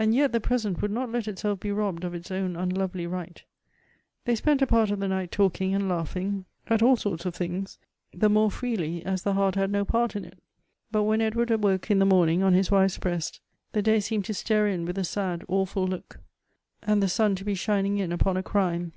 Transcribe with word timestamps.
And 0.00 0.16
yet 0.16 0.32
the 0.32 0.40
present 0.40 0.82
would 0.82 0.90
not 0.90 1.12
let 1.12 1.28
itself 1.28 1.60
be 1.60 1.70
robbed 1.70 2.02
of 2.02 2.12
its 2.12 2.32
own 2.32 2.56
unlovely 2.56 3.06
right. 3.06 3.40
They 4.24 4.34
spent 4.34 4.62
a 4.62 4.66
part 4.66 4.90
of 4.90 4.98
the 4.98 5.06
night 5.06 5.30
talking 5.30 5.72
and 5.72 5.88
laughing 5.88 6.46
at 6.66 6.82
all 6.82 6.96
sorts 6.96 7.24
of 7.24 7.36
things, 7.36 7.78
the 8.12 8.28
more 8.28 8.50
freely, 8.50 9.06
as 9.06 9.22
the 9.22 9.34
heart 9.34 9.54
had 9.54 9.70
no 9.70 9.84
part 9.84 10.16
in 10.16 10.24
it. 10.24 10.42
But 10.90 11.04
when 11.04 11.20
Edward 11.20 11.52
awoke 11.52 11.88
in 11.88 12.00
the 12.00 12.04
mpming, 12.06 12.42
on 12.42 12.52
his 12.52 12.72
wife's 12.72 12.98
breast, 12.98 13.40
the 13.70 13.80
day 13.80 14.00
seemed 14.00 14.24
to 14.24 14.34
stare 14.34 14.66
in 14.66 14.86
with 14.86 14.98
a 14.98 15.04
sad, 15.04 15.44
awful 15.46 15.86
look, 15.86 16.18
and 16.82 17.00
the 17.00 17.06
sun 17.06 17.36
to 17.36 17.44
be 17.44 17.54
shining 17.54 17.98
in 17.98 18.10
upon 18.10 18.36
a 18.36 18.42
crime. 18.42 18.90